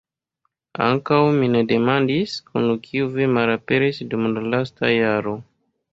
[0.85, 5.37] Ankaŭ mi ne demandis, kun kiu vi malaperis dum la lasta jaro.